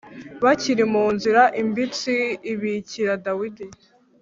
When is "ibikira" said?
2.51-3.13